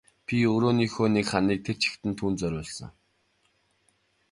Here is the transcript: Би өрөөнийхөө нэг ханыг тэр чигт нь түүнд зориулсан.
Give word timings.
Би 0.25 0.37
өрөөнийхөө 0.53 1.07
нэг 1.15 1.25
ханыг 1.31 1.59
тэр 1.65 1.77
чигт 1.81 2.01
нь 2.09 2.17
түүнд 2.19 2.37
зориулсан. 2.41 2.91